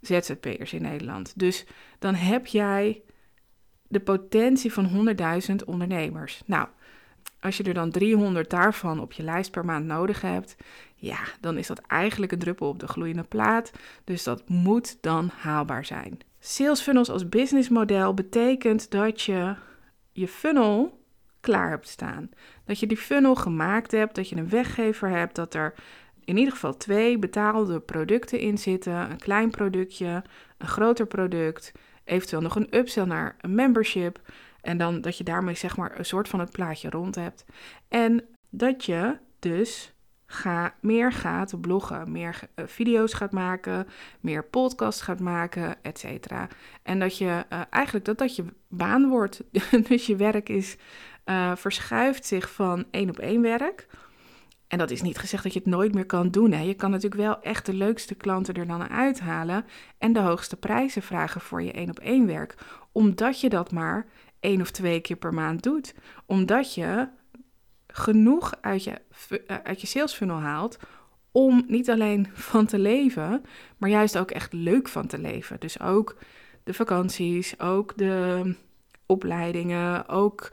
ZZP'ers 0.00 0.72
in 0.72 0.82
Nederland. 0.82 1.32
Dus 1.38 1.66
dan 1.98 2.14
heb 2.14 2.46
jij 2.46 3.02
de 3.88 4.00
potentie 4.00 4.72
van 4.72 5.16
100.000 5.48 5.54
ondernemers. 5.66 6.42
Nou, 6.46 6.68
als 7.44 7.56
je 7.56 7.62
er 7.62 7.74
dan 7.74 7.90
300 7.90 8.50
daarvan 8.50 9.00
op 9.00 9.12
je 9.12 9.22
lijst 9.22 9.50
per 9.50 9.64
maand 9.64 9.86
nodig 9.86 10.20
hebt, 10.20 10.56
ja, 10.94 11.18
dan 11.40 11.58
is 11.58 11.66
dat 11.66 11.78
eigenlijk 11.78 12.32
een 12.32 12.38
druppel 12.38 12.68
op 12.68 12.78
de 12.78 12.88
gloeiende 12.88 13.22
plaat. 13.22 13.70
Dus 14.04 14.22
dat 14.22 14.48
moet 14.48 14.96
dan 15.00 15.30
haalbaar 15.36 15.84
zijn. 15.84 16.18
Sales 16.38 16.80
funnels 16.80 17.10
als 17.10 17.28
businessmodel 17.28 18.14
betekent 18.14 18.90
dat 18.90 19.22
je 19.22 19.54
je 20.12 20.28
funnel 20.28 21.02
klaar 21.40 21.68
hebt 21.68 21.88
staan. 21.88 22.30
Dat 22.64 22.80
je 22.80 22.86
die 22.86 22.96
funnel 22.96 23.34
gemaakt 23.34 23.90
hebt, 23.90 24.14
dat 24.14 24.28
je 24.28 24.36
een 24.36 24.48
weggever 24.48 25.08
hebt, 25.08 25.34
dat 25.34 25.54
er 25.54 25.74
in 26.24 26.36
ieder 26.36 26.52
geval 26.52 26.76
twee 26.76 27.18
betaalde 27.18 27.80
producten 27.80 28.38
in 28.38 28.58
zitten. 28.58 29.10
Een 29.10 29.18
klein 29.18 29.50
productje, 29.50 30.22
een 30.58 30.68
groter 30.68 31.06
product, 31.06 31.72
eventueel 32.04 32.42
nog 32.42 32.56
een 32.56 32.76
upsell 32.76 33.04
naar 33.04 33.36
een 33.40 33.54
membership. 33.54 34.20
En 34.64 34.78
dan 34.78 35.00
dat 35.00 35.18
je 35.18 35.24
daarmee 35.24 35.54
zeg 35.54 35.76
maar 35.76 35.98
een 35.98 36.04
soort 36.04 36.28
van 36.28 36.40
het 36.40 36.50
plaatje 36.50 36.90
rond 36.90 37.14
hebt. 37.14 37.44
En 37.88 38.24
dat 38.50 38.84
je 38.84 39.18
dus 39.38 39.94
ga, 40.26 40.74
meer 40.80 41.12
gaat 41.12 41.60
bloggen, 41.60 42.12
meer 42.12 42.40
uh, 42.56 42.66
video's 42.66 43.12
gaat 43.12 43.32
maken, 43.32 43.86
meer 44.20 44.44
podcasts 44.44 45.02
gaat 45.02 45.20
maken, 45.20 45.82
et 45.82 45.98
cetera. 45.98 46.48
En 46.82 46.98
dat 46.98 47.18
je 47.18 47.44
uh, 47.52 47.60
eigenlijk 47.70 48.04
dat 48.04 48.18
dat 48.18 48.36
je 48.36 48.44
baan 48.68 49.08
wordt. 49.08 49.42
dus 49.88 50.06
je 50.06 50.16
werk 50.16 50.48
is, 50.48 50.76
uh, 51.24 51.56
verschuift 51.56 52.26
zich 52.26 52.50
van 52.50 52.84
één 52.90 53.08
op 53.08 53.18
één 53.18 53.42
werk. 53.42 53.86
En 54.68 54.78
dat 54.78 54.90
is 54.90 55.02
niet 55.02 55.18
gezegd 55.18 55.42
dat 55.42 55.52
je 55.52 55.58
het 55.58 55.68
nooit 55.68 55.94
meer 55.94 56.06
kan 56.06 56.30
doen. 56.30 56.52
Hè. 56.52 56.62
Je 56.62 56.74
kan 56.74 56.90
natuurlijk 56.90 57.22
wel 57.22 57.42
echt 57.42 57.66
de 57.66 57.74
leukste 57.74 58.14
klanten 58.14 58.54
er 58.54 58.66
dan 58.66 58.88
uithalen 58.88 59.64
en 59.98 60.12
de 60.12 60.20
hoogste 60.20 60.56
prijzen 60.56 61.02
vragen 61.02 61.40
voor 61.40 61.62
je 61.62 61.72
één 61.72 61.90
op 61.90 61.98
één 61.98 62.26
werk. 62.26 62.54
Omdat 62.92 63.40
je 63.40 63.48
dat 63.48 63.72
maar 63.72 64.06
één 64.44 64.60
of 64.60 64.70
twee 64.70 65.00
keer 65.00 65.16
per 65.16 65.34
maand 65.34 65.62
doet. 65.62 65.94
Omdat 66.26 66.74
je 66.74 67.08
genoeg 67.86 68.54
uit 68.60 68.84
je, 68.84 69.00
eh, 69.46 69.56
uit 69.62 69.80
je 69.80 69.86
sales 69.86 70.14
funnel 70.14 70.40
haalt 70.40 70.78
om 71.32 71.64
niet 71.66 71.90
alleen 71.90 72.28
van 72.32 72.66
te 72.66 72.78
leven, 72.78 73.42
maar 73.78 73.90
juist 73.90 74.18
ook 74.18 74.30
echt 74.30 74.52
leuk 74.52 74.88
van 74.88 75.06
te 75.06 75.18
leven. 75.18 75.60
Dus 75.60 75.80
ook 75.80 76.16
de 76.64 76.74
vakanties, 76.74 77.60
ook 77.60 77.96
de 77.96 78.54
opleidingen, 79.06 80.08
ook 80.08 80.52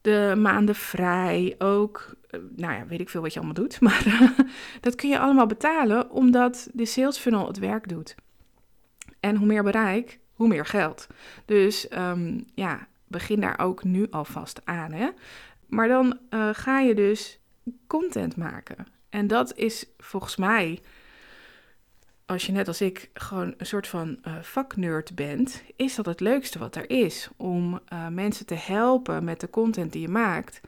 de 0.00 0.34
maanden 0.36 0.74
vrij, 0.74 1.54
ook, 1.58 2.14
eh, 2.28 2.40
nou 2.56 2.74
ja, 2.74 2.86
weet 2.86 3.00
ik 3.00 3.08
veel 3.08 3.20
wat 3.20 3.32
je 3.32 3.38
allemaal 3.38 3.62
doet, 3.62 3.80
maar 3.86 4.32
dat 4.80 4.94
kun 4.94 5.08
je 5.08 5.18
allemaal 5.18 5.46
betalen 5.46 6.10
omdat 6.10 6.68
de 6.72 6.84
sales 6.84 7.18
funnel 7.18 7.46
het 7.46 7.58
werk 7.58 7.88
doet. 7.88 8.14
En 9.20 9.36
hoe 9.36 9.46
meer 9.46 9.62
bereik, 9.62 10.18
hoe 10.32 10.48
meer 10.48 10.66
geld. 10.66 11.06
Dus 11.44 11.86
um, 11.98 12.44
ja, 12.54 12.88
begin 13.06 13.40
daar 13.40 13.58
ook 13.58 13.84
nu 13.84 14.06
alvast 14.10 14.60
aan. 14.64 14.92
Hè? 14.92 15.08
Maar 15.66 15.88
dan 15.88 16.18
uh, 16.30 16.48
ga 16.52 16.80
je 16.80 16.94
dus 16.94 17.40
content 17.86 18.36
maken. 18.36 18.86
En 19.08 19.26
dat 19.26 19.56
is 19.56 19.86
volgens 19.98 20.36
mij, 20.36 20.80
als 22.26 22.46
je 22.46 22.52
net 22.52 22.68
als 22.68 22.80
ik 22.80 23.10
gewoon 23.14 23.54
een 23.56 23.66
soort 23.66 23.88
van 23.88 24.18
uh, 24.78 24.98
bent, 25.14 25.62
is 25.76 25.94
dat 25.94 26.06
het 26.06 26.20
leukste 26.20 26.58
wat 26.58 26.76
er 26.76 26.90
is. 26.90 27.28
Om 27.36 27.80
uh, 27.92 28.08
mensen 28.08 28.46
te 28.46 28.54
helpen 28.54 29.24
met 29.24 29.40
de 29.40 29.50
content 29.50 29.92
die 29.92 30.02
je 30.02 30.08
maakt. 30.08 30.60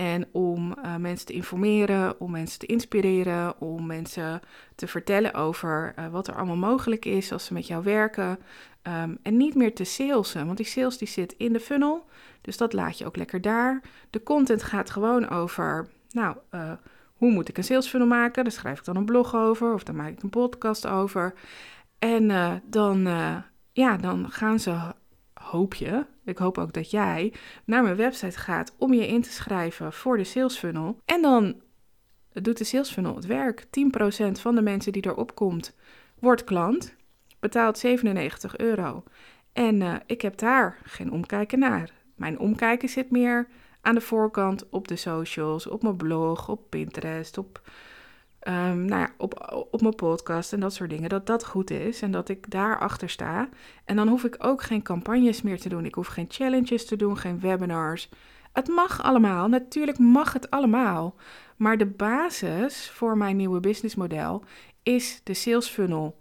En 0.00 0.28
om 0.32 0.74
uh, 0.84 0.96
mensen 0.96 1.26
te 1.26 1.32
informeren, 1.32 2.20
om 2.20 2.30
mensen 2.30 2.58
te 2.58 2.66
inspireren, 2.66 3.60
om 3.60 3.86
mensen 3.86 4.40
te 4.74 4.86
vertellen 4.86 5.34
over 5.34 5.94
uh, 5.98 6.08
wat 6.08 6.28
er 6.28 6.34
allemaal 6.34 6.56
mogelijk 6.56 7.04
is 7.04 7.32
als 7.32 7.44
ze 7.44 7.52
met 7.52 7.66
jou 7.66 7.82
werken. 7.82 8.38
Um, 8.82 9.18
en 9.22 9.36
niet 9.36 9.54
meer 9.54 9.74
te 9.74 9.84
salesen, 9.84 10.46
want 10.46 10.56
die 10.56 10.66
sales 10.66 10.98
die 10.98 11.08
zit 11.08 11.32
in 11.32 11.52
de 11.52 11.60
funnel. 11.60 12.06
Dus 12.40 12.56
dat 12.56 12.72
laat 12.72 12.98
je 12.98 13.06
ook 13.06 13.16
lekker 13.16 13.40
daar. 13.40 13.82
De 14.10 14.22
content 14.22 14.62
gaat 14.62 14.90
gewoon 14.90 15.28
over, 15.28 15.88
nou, 16.10 16.36
uh, 16.50 16.72
hoe 17.14 17.30
moet 17.30 17.48
ik 17.48 17.58
een 17.58 17.64
sales 17.64 17.88
funnel 17.88 18.08
maken? 18.08 18.42
Daar 18.42 18.52
schrijf 18.52 18.78
ik 18.78 18.84
dan 18.84 18.96
een 18.96 19.04
blog 19.04 19.34
over 19.34 19.74
of 19.74 19.82
daar 19.82 19.94
maak 19.94 20.10
ik 20.10 20.22
een 20.22 20.30
podcast 20.30 20.86
over. 20.86 21.34
En 21.98 22.62
dan, 22.64 23.02
ja, 23.72 23.96
dan 23.96 24.30
gaan 24.30 24.60
ze 24.60 24.94
hoop 25.50 25.74
je, 25.74 26.06
ik 26.24 26.38
hoop 26.38 26.58
ook 26.58 26.72
dat 26.72 26.90
jij 26.90 27.32
naar 27.64 27.82
mijn 27.82 27.96
website 27.96 28.38
gaat 28.38 28.74
om 28.78 28.94
je 28.94 29.06
in 29.06 29.22
te 29.22 29.30
schrijven 29.32 29.92
voor 29.92 30.16
de 30.16 30.24
sales 30.24 30.58
funnel. 30.58 30.98
En 31.04 31.22
dan 31.22 31.54
doet 32.32 32.58
de 32.58 32.64
sales 32.64 32.90
funnel 32.90 33.14
het 33.14 33.26
werk. 33.26 33.64
10% 33.64 33.68
van 34.32 34.54
de 34.54 34.62
mensen 34.62 34.92
die 34.92 35.06
erop 35.06 35.34
komt, 35.34 35.76
wordt 36.18 36.44
klant, 36.44 36.94
betaalt 37.40 37.78
97 37.78 38.56
euro. 38.56 39.02
En 39.52 39.80
uh, 39.80 39.94
ik 40.06 40.22
heb 40.22 40.38
daar 40.38 40.78
geen 40.84 41.12
omkijken 41.12 41.58
naar. 41.58 41.90
Mijn 42.14 42.38
omkijken 42.38 42.88
zit 42.88 43.10
meer 43.10 43.48
aan 43.80 43.94
de 43.94 44.00
voorkant 44.00 44.68
op 44.68 44.88
de 44.88 44.96
socials, 44.96 45.66
op 45.66 45.82
mijn 45.82 45.96
blog, 45.96 46.48
op 46.48 46.70
Pinterest, 46.70 47.38
op 47.38 47.60
um, 48.48 48.84
nou 48.84 49.00
ja, 49.00 49.10
op, 49.16 49.66
op 49.70 49.80
mijn 49.80 49.94
podcast 49.94 50.52
en 50.52 50.60
dat 50.60 50.74
soort 50.74 50.90
dingen, 50.90 51.08
dat 51.08 51.26
dat 51.26 51.46
goed 51.46 51.70
is 51.70 52.02
en 52.02 52.10
dat 52.10 52.28
ik 52.28 52.50
daarachter 52.50 53.10
sta. 53.10 53.48
En 53.84 53.96
dan 53.96 54.08
hoef 54.08 54.24
ik 54.24 54.36
ook 54.38 54.62
geen 54.62 54.82
campagnes 54.82 55.42
meer 55.42 55.60
te 55.60 55.68
doen. 55.68 55.84
Ik 55.84 55.94
hoef 55.94 56.06
geen 56.06 56.26
challenges 56.28 56.86
te 56.86 56.96
doen, 56.96 57.18
geen 57.18 57.40
webinars. 57.40 58.08
Het 58.52 58.68
mag 58.68 59.02
allemaal, 59.02 59.48
natuurlijk 59.48 59.98
mag 59.98 60.32
het 60.32 60.50
allemaal. 60.50 61.14
Maar 61.56 61.78
de 61.78 61.86
basis 61.86 62.90
voor 62.90 63.16
mijn 63.16 63.36
nieuwe 63.36 63.60
businessmodel 63.60 64.44
is 64.82 65.20
de 65.24 65.34
sales 65.34 65.68
funnel 65.68 66.16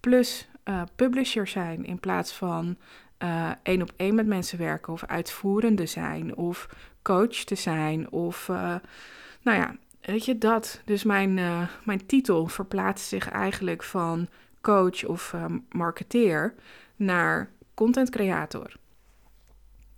plus 0.00 0.48
uh, 0.64 0.82
publisher 0.96 1.46
zijn 1.46 1.84
in 1.84 2.00
plaats 2.00 2.32
van 2.32 2.76
uh, 3.22 3.50
één 3.62 3.82
op 3.82 3.92
één 3.96 4.14
met 4.14 4.26
mensen 4.26 4.58
werken 4.58 4.92
of 4.92 5.04
uitvoerende 5.04 5.86
zijn 5.86 6.36
of 6.36 6.68
coach 7.02 7.44
te 7.44 7.54
zijn 7.54 8.10
of 8.10 8.48
uh, 8.48 8.74
nou 9.42 9.58
ja, 9.58 9.76
Weet 10.00 10.24
je 10.24 10.38
dat? 10.38 10.80
Dus 10.84 11.04
mijn, 11.04 11.36
uh, 11.36 11.68
mijn 11.84 12.06
titel 12.06 12.46
verplaatst 12.46 13.08
zich 13.08 13.30
eigenlijk 13.30 13.82
van 13.82 14.28
coach 14.60 15.04
of 15.04 15.32
uh, 15.32 15.44
marketeer 15.68 16.54
naar 16.96 17.50
content 17.74 18.10
creator. 18.10 18.76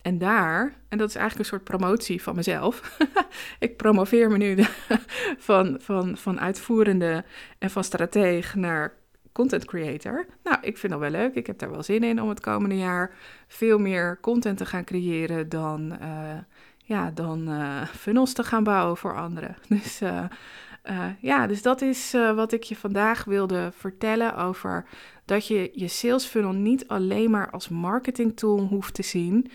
En 0.02 0.18
daar, 0.18 0.74
en 0.88 0.98
dat 0.98 1.08
is 1.08 1.14
eigenlijk 1.14 1.38
een 1.50 1.58
soort 1.58 1.78
promotie 1.78 2.22
van 2.22 2.34
mezelf. 2.34 2.98
ik 3.58 3.76
promoveer 3.76 4.30
me 4.30 4.36
nu 4.36 4.56
van, 5.48 5.76
van, 5.80 6.16
van 6.16 6.40
uitvoerende 6.40 7.24
en 7.58 7.70
van 7.70 7.84
strateeg 7.84 8.54
naar 8.54 8.94
content 9.32 9.64
creator. 9.64 10.26
Nou, 10.42 10.58
ik 10.60 10.78
vind 10.78 10.92
dat 10.92 11.00
wel 11.00 11.10
leuk. 11.10 11.34
Ik 11.34 11.46
heb 11.46 11.58
daar 11.58 11.70
wel 11.70 11.82
zin 11.82 12.02
in 12.02 12.22
om 12.22 12.28
het 12.28 12.40
komende 12.40 12.76
jaar 12.76 13.14
veel 13.46 13.78
meer 13.78 14.18
content 14.20 14.58
te 14.58 14.66
gaan 14.66 14.84
creëren 14.84 15.48
dan 15.48 15.98
uh, 16.02 16.38
ja, 16.92 17.10
dan 17.10 17.48
uh, 17.48 17.82
funnels 17.84 18.32
te 18.32 18.44
gaan 18.44 18.64
bouwen 18.64 18.96
voor 18.96 19.16
anderen. 19.16 19.56
Dus 19.68 20.02
uh, 20.02 20.24
uh, 20.90 21.06
ja, 21.20 21.46
dus 21.46 21.62
dat 21.62 21.82
is 21.82 22.12
wat 22.34 22.52
ik 22.52 22.62
je 22.62 22.76
vandaag 22.76 23.24
wilde 23.24 23.72
vertellen 23.76 24.36
over 24.36 24.84
dat 25.24 25.46
je 25.46 25.70
je 25.74 25.88
sales 25.88 26.24
funnel 26.24 26.52
niet 26.52 26.88
alleen 26.88 27.30
maar 27.30 27.50
als 27.50 27.68
marketing 27.68 28.36
tool 28.36 28.60
hoeft 28.60 28.94
te 28.94 29.02
zien. 29.02 29.50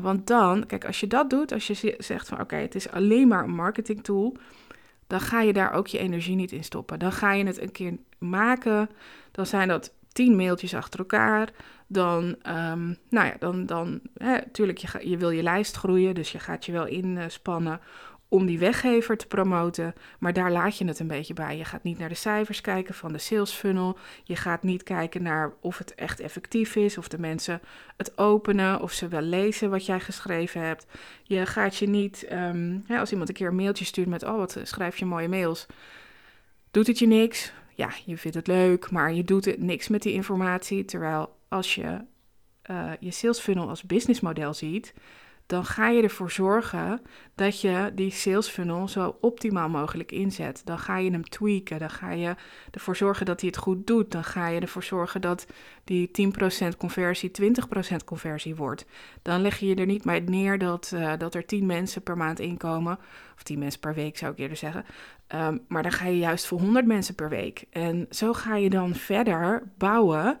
want 0.00 0.26
dan, 0.26 0.66
kijk, 0.66 0.84
als 0.84 1.00
je 1.00 1.06
dat 1.06 1.30
doet, 1.30 1.52
als 1.52 1.66
je 1.66 1.94
zegt 1.98 2.28
van 2.28 2.40
oké, 2.40 2.56
het 2.56 2.74
is 2.74 2.90
alleen 2.90 3.28
maar 3.28 3.44
een 3.44 3.54
marketing 3.54 4.04
tool, 4.04 4.36
dan 5.06 5.20
ga 5.20 5.40
je 5.40 5.52
daar 5.52 5.72
ook 5.72 5.86
je 5.86 5.98
energie 5.98 6.36
niet 6.36 6.52
in 6.52 6.64
stoppen. 6.64 6.98
Dan 6.98 7.12
ga 7.12 7.32
je 7.32 7.44
het 7.46 7.60
een 7.60 7.72
keer 7.72 7.98
maken. 8.18 8.90
Dan 9.30 9.46
zijn 9.46 9.68
dat 9.68 9.92
tien 10.12 10.36
mailtjes 10.36 10.74
achter 10.74 10.98
elkaar, 10.98 11.48
dan, 11.86 12.24
um, 12.24 12.96
nou 13.08 13.26
ja, 13.26 13.34
dan, 13.38 13.66
dan 13.66 14.00
natuurlijk, 14.14 14.78
je, 14.78 15.08
je 15.08 15.16
wil 15.16 15.30
je 15.30 15.42
lijst 15.42 15.76
groeien, 15.76 16.14
dus 16.14 16.32
je 16.32 16.38
gaat 16.38 16.64
je 16.64 16.72
wel 16.72 16.86
inspannen 16.86 17.80
om 18.30 18.46
die 18.46 18.58
weggever 18.58 19.16
te 19.16 19.26
promoten, 19.26 19.94
maar 20.18 20.32
daar 20.32 20.52
laat 20.52 20.78
je 20.78 20.84
het 20.84 20.98
een 20.98 21.06
beetje 21.06 21.34
bij. 21.34 21.56
Je 21.56 21.64
gaat 21.64 21.82
niet 21.82 21.98
naar 21.98 22.08
de 22.08 22.14
cijfers 22.14 22.60
kijken 22.60 22.94
van 22.94 23.12
de 23.12 23.18
sales 23.18 23.52
funnel, 23.52 23.98
je 24.24 24.36
gaat 24.36 24.62
niet 24.62 24.82
kijken 24.82 25.22
naar 25.22 25.52
of 25.60 25.78
het 25.78 25.94
echt 25.94 26.20
effectief 26.20 26.76
is, 26.76 26.98
of 26.98 27.08
de 27.08 27.18
mensen 27.18 27.60
het 27.96 28.18
openen, 28.18 28.80
of 28.80 28.92
ze 28.92 29.08
wel 29.08 29.20
lezen 29.20 29.70
wat 29.70 29.86
jij 29.86 30.00
geschreven 30.00 30.60
hebt. 30.60 30.86
Je 31.22 31.46
gaat 31.46 31.76
je 31.76 31.88
niet, 31.88 32.26
um, 32.32 32.84
als 32.88 33.10
iemand 33.10 33.28
een 33.28 33.34
keer 33.34 33.48
een 33.48 33.56
mailtje 33.56 33.84
stuurt 33.84 34.08
met, 34.08 34.22
oh 34.22 34.36
wat 34.36 34.58
schrijf 34.62 34.96
je 34.96 35.04
mooie 35.04 35.28
mails, 35.28 35.66
doet 36.70 36.86
het 36.86 36.98
je 36.98 37.06
niks? 37.06 37.52
Ja, 37.80 37.90
je 38.04 38.18
vindt 38.18 38.36
het 38.36 38.46
leuk, 38.46 38.90
maar 38.90 39.12
je 39.12 39.24
doet 39.24 39.44
het 39.44 39.62
niks 39.62 39.88
met 39.88 40.02
die 40.02 40.12
informatie. 40.12 40.84
Terwijl 40.84 41.36
als 41.48 41.74
je 41.74 42.00
uh, 42.70 42.92
je 43.00 43.10
sales 43.10 43.40
funnel 43.40 43.68
als 43.68 43.82
businessmodel 43.82 44.54
ziet, 44.54 44.94
dan 45.50 45.64
ga 45.64 45.88
je 45.88 46.02
ervoor 46.02 46.30
zorgen 46.30 47.02
dat 47.34 47.60
je 47.60 47.90
die 47.94 48.10
sales 48.10 48.48
funnel 48.48 48.88
zo 48.88 49.16
optimaal 49.20 49.68
mogelijk 49.68 50.12
inzet. 50.12 50.62
Dan 50.64 50.78
ga 50.78 50.98
je 50.98 51.10
hem 51.10 51.24
tweaken, 51.24 51.78
dan 51.78 51.90
ga 51.90 52.10
je 52.10 52.34
ervoor 52.70 52.96
zorgen 52.96 53.26
dat 53.26 53.40
hij 53.40 53.48
het 53.48 53.58
goed 53.58 53.86
doet. 53.86 54.10
Dan 54.10 54.24
ga 54.24 54.48
je 54.48 54.60
ervoor 54.60 54.82
zorgen 54.82 55.20
dat 55.20 55.46
die 55.84 56.10
10% 56.72 56.76
conversie 56.76 57.30
20% 57.42 58.04
conversie 58.04 58.56
wordt. 58.56 58.86
Dan 59.22 59.40
leg 59.40 59.58
je 59.58 59.74
er 59.74 59.86
niet 59.86 60.04
bij 60.04 60.20
neer 60.20 60.58
dat, 60.58 60.90
uh, 60.94 61.12
dat 61.18 61.34
er 61.34 61.46
10 61.46 61.66
mensen 61.66 62.02
per 62.02 62.16
maand 62.16 62.40
inkomen, 62.40 62.98
of 63.36 63.42
10 63.42 63.58
mensen 63.58 63.80
per 63.80 63.94
week 63.94 64.18
zou 64.18 64.32
ik 64.32 64.38
eerder 64.38 64.56
zeggen. 64.56 64.84
Um, 65.34 65.64
maar 65.68 65.82
dan 65.82 65.92
ga 65.92 66.06
je 66.06 66.18
juist 66.18 66.46
voor 66.46 66.60
100 66.60 66.86
mensen 66.86 67.14
per 67.14 67.28
week. 67.28 67.64
En 67.70 68.06
zo 68.10 68.32
ga 68.32 68.56
je 68.56 68.70
dan 68.70 68.94
verder 68.94 69.62
bouwen 69.78 70.38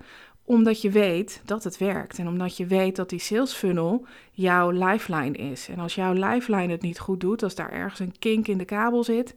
omdat 0.50 0.80
je 0.80 0.90
weet 0.90 1.42
dat 1.44 1.64
het 1.64 1.78
werkt 1.78 2.18
en 2.18 2.28
omdat 2.28 2.56
je 2.56 2.66
weet 2.66 2.96
dat 2.96 3.08
die 3.08 3.18
sales 3.18 3.52
funnel 3.52 4.06
jouw 4.32 4.70
lifeline 4.70 5.36
is. 5.36 5.68
En 5.68 5.78
als 5.78 5.94
jouw 5.94 6.12
lifeline 6.12 6.72
het 6.72 6.82
niet 6.82 6.98
goed 6.98 7.20
doet, 7.20 7.42
als 7.42 7.54
daar 7.54 7.72
ergens 7.72 8.00
een 8.00 8.18
kink 8.18 8.48
in 8.48 8.58
de 8.58 8.64
kabel 8.64 9.04
zit, 9.04 9.34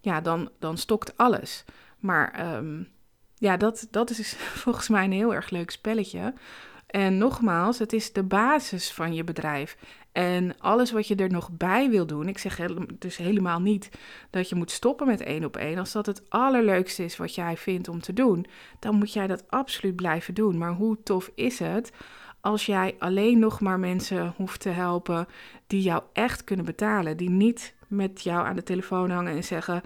ja, 0.00 0.20
dan, 0.20 0.50
dan 0.58 0.78
stokt 0.78 1.16
alles. 1.16 1.64
Maar 1.98 2.56
um, 2.56 2.88
ja, 3.34 3.56
dat, 3.56 3.86
dat 3.90 4.10
is 4.10 4.36
volgens 4.64 4.88
mij 4.88 5.04
een 5.04 5.12
heel 5.12 5.34
erg 5.34 5.50
leuk 5.50 5.70
spelletje. 5.70 6.34
En 6.92 7.18
nogmaals, 7.18 7.78
het 7.78 7.92
is 7.92 8.12
de 8.12 8.22
basis 8.22 8.92
van 8.92 9.14
je 9.14 9.24
bedrijf. 9.24 9.76
En 10.12 10.58
alles 10.58 10.92
wat 10.92 11.08
je 11.08 11.14
er 11.14 11.30
nog 11.30 11.50
bij 11.50 11.90
wil 11.90 12.06
doen, 12.06 12.28
ik 12.28 12.38
zeg 12.38 12.60
dus 12.98 13.16
helemaal 13.16 13.60
niet 13.60 13.90
dat 14.30 14.48
je 14.48 14.54
moet 14.54 14.70
stoppen 14.70 15.06
met 15.06 15.20
één 15.20 15.44
op 15.44 15.56
één. 15.56 15.78
Als 15.78 15.92
dat 15.92 16.06
het 16.06 16.22
allerleukste 16.28 17.04
is 17.04 17.16
wat 17.16 17.34
jij 17.34 17.56
vindt 17.56 17.88
om 17.88 18.00
te 18.00 18.12
doen, 18.12 18.46
dan 18.78 18.94
moet 18.94 19.12
jij 19.12 19.26
dat 19.26 19.50
absoluut 19.50 19.96
blijven 19.96 20.34
doen. 20.34 20.58
Maar 20.58 20.72
hoe 20.72 21.02
tof 21.02 21.30
is 21.34 21.58
het 21.58 21.92
als 22.42 22.66
jij 22.66 22.94
alleen 22.98 23.38
nog 23.38 23.60
maar 23.60 23.78
mensen 23.78 24.34
hoeft 24.36 24.60
te 24.60 24.68
helpen 24.68 25.26
die 25.66 25.82
jou 25.82 26.02
echt 26.12 26.44
kunnen 26.44 26.64
betalen, 26.64 27.16
die 27.16 27.30
niet 27.30 27.74
met 27.86 28.22
jou 28.22 28.46
aan 28.46 28.56
de 28.56 28.62
telefoon 28.62 29.10
hangen 29.10 29.36
en 29.36 29.44
zeggen: 29.44 29.82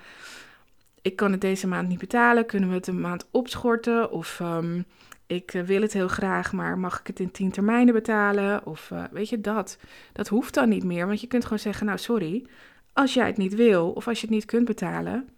Ik 1.02 1.16
kan 1.16 1.32
het 1.32 1.40
deze 1.40 1.66
maand 1.66 1.88
niet 1.88 1.98
betalen, 1.98 2.46
kunnen 2.46 2.68
we 2.68 2.74
het 2.74 2.86
een 2.86 3.00
maand 3.00 3.28
opschorten? 3.30 4.10
Of 4.10 4.40
um, 4.40 4.84
ik 5.26 5.54
eh, 5.54 5.62
wil 5.62 5.82
het 5.82 5.92
heel 5.92 6.08
graag, 6.08 6.52
maar 6.52 6.78
mag 6.78 7.00
ik 7.00 7.06
het 7.06 7.20
in 7.20 7.30
tien 7.30 7.50
termijnen 7.50 7.94
betalen? 7.94 8.66
Of 8.66 8.90
uh, 8.90 9.04
weet 9.10 9.28
je 9.28 9.40
dat? 9.40 9.78
Dat 10.12 10.28
hoeft 10.28 10.54
dan 10.54 10.68
niet 10.68 10.84
meer, 10.84 11.06
want 11.06 11.20
je 11.20 11.26
kunt 11.26 11.42
gewoon 11.42 11.58
zeggen: 11.58 11.86
Nou, 11.86 11.98
sorry, 11.98 12.46
als 12.92 13.14
jij 13.14 13.26
het 13.26 13.36
niet 13.36 13.54
wil 13.54 13.90
of 13.90 14.08
als 14.08 14.20
je 14.20 14.26
het 14.26 14.34
niet 14.34 14.44
kunt 14.44 14.64
betalen, 14.64 15.28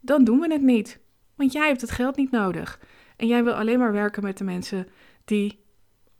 dan 0.00 0.24
doen 0.24 0.40
we 0.40 0.52
het 0.52 0.62
niet. 0.62 0.98
Want 1.34 1.52
jij 1.52 1.66
hebt 1.66 1.80
het 1.80 1.90
geld 1.90 2.16
niet 2.16 2.30
nodig. 2.30 2.80
En 3.16 3.26
jij 3.26 3.44
wil 3.44 3.52
alleen 3.52 3.78
maar 3.78 3.92
werken 3.92 4.22
met 4.22 4.38
de 4.38 4.44
mensen 4.44 4.88
die 5.24 5.64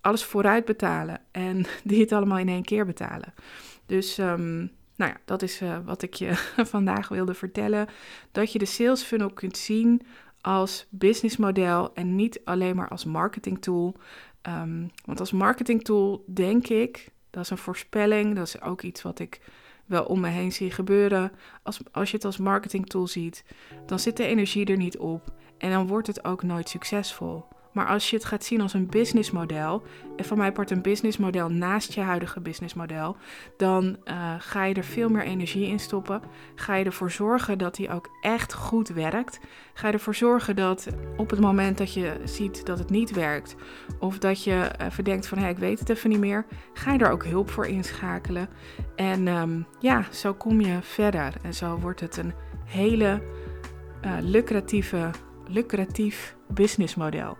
alles 0.00 0.24
vooruit 0.24 0.64
betalen 0.64 1.20
en 1.30 1.64
die 1.84 2.00
het 2.00 2.12
allemaal 2.12 2.38
in 2.38 2.48
één 2.48 2.64
keer 2.64 2.86
betalen. 2.86 3.34
Dus 3.86 4.18
um, 4.18 4.70
nou 4.96 5.10
ja, 5.12 5.20
dat 5.24 5.42
is 5.42 5.62
uh, 5.62 5.78
wat 5.84 6.02
ik 6.02 6.14
je 6.14 6.34
vandaag 6.74 7.08
wilde 7.08 7.34
vertellen. 7.34 7.88
Dat 8.32 8.52
je 8.52 8.58
de 8.58 8.64
sales 8.64 9.02
funnel 9.02 9.30
kunt 9.30 9.56
zien 9.56 10.02
als 10.40 10.86
businessmodel 10.88 11.94
en 11.94 12.14
niet 12.14 12.40
alleen 12.44 12.76
maar 12.76 12.88
als 12.88 13.04
marketing 13.04 13.62
tool. 13.62 13.96
Um, 14.48 14.90
want 15.04 15.20
als 15.20 15.32
marketing 15.32 15.84
tool 15.84 16.24
denk 16.26 16.68
ik, 16.68 17.10
dat 17.30 17.42
is 17.42 17.50
een 17.50 17.58
voorspelling, 17.58 18.36
dat 18.36 18.46
is 18.46 18.60
ook 18.60 18.82
iets 18.82 19.02
wat 19.02 19.18
ik 19.18 19.40
wel 19.86 20.04
om 20.04 20.20
me 20.20 20.28
heen 20.28 20.52
zie 20.52 20.70
gebeuren. 20.70 21.32
Als, 21.62 21.80
als 21.92 22.10
je 22.10 22.16
het 22.16 22.24
als 22.24 22.36
marketing 22.36 22.86
tool 22.86 23.06
ziet, 23.06 23.44
dan 23.86 23.98
zit 23.98 24.16
de 24.16 24.24
energie 24.24 24.66
er 24.66 24.76
niet 24.76 24.98
op 24.98 25.32
en 25.58 25.70
dan 25.70 25.86
wordt 25.86 26.06
het 26.06 26.24
ook 26.24 26.42
nooit 26.42 26.68
succesvol. 26.68 27.44
Maar 27.72 27.86
als 27.86 28.10
je 28.10 28.16
het 28.16 28.24
gaat 28.24 28.44
zien 28.44 28.60
als 28.60 28.72
een 28.72 28.86
businessmodel, 28.86 29.82
en 30.16 30.24
van 30.24 30.38
mij 30.38 30.52
part 30.52 30.70
een 30.70 30.82
businessmodel 30.82 31.48
naast 31.48 31.92
je 31.92 32.00
huidige 32.00 32.40
businessmodel, 32.40 33.16
dan 33.56 33.96
uh, 34.04 34.34
ga 34.38 34.64
je 34.64 34.74
er 34.74 34.84
veel 34.84 35.08
meer 35.08 35.22
energie 35.22 35.66
in 35.66 35.78
stoppen. 35.78 36.22
Ga 36.54 36.74
je 36.74 36.84
ervoor 36.84 37.10
zorgen 37.10 37.58
dat 37.58 37.74
die 37.74 37.90
ook 37.90 38.08
echt 38.20 38.52
goed 38.52 38.88
werkt. 38.88 39.40
Ga 39.74 39.86
je 39.86 39.92
ervoor 39.92 40.14
zorgen 40.14 40.56
dat 40.56 40.86
op 41.16 41.30
het 41.30 41.40
moment 41.40 41.78
dat 41.78 41.94
je 41.94 42.20
ziet 42.24 42.66
dat 42.66 42.78
het 42.78 42.90
niet 42.90 43.10
werkt, 43.10 43.54
of 43.98 44.18
dat 44.18 44.44
je 44.44 44.70
even 44.78 45.04
denkt 45.04 45.26
van 45.26 45.38
hé, 45.38 45.48
ik 45.48 45.58
weet 45.58 45.78
het 45.78 45.88
even 45.88 46.10
niet 46.10 46.20
meer, 46.20 46.46
ga 46.72 46.92
je 46.92 46.98
er 46.98 47.10
ook 47.10 47.24
hulp 47.24 47.50
voor 47.50 47.66
inschakelen. 47.66 48.48
En 48.96 49.26
um, 49.28 49.66
ja, 49.78 50.04
zo 50.10 50.34
kom 50.34 50.60
je 50.60 50.78
verder. 50.80 51.34
En 51.42 51.54
zo 51.54 51.78
wordt 51.78 52.00
het 52.00 52.16
een 52.16 52.32
hele 52.64 53.22
uh, 54.04 54.12
lucratieve 54.20 55.10
lucratief 55.52 56.36
businessmodel. 56.48 57.36